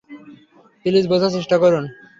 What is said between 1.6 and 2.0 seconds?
করুন।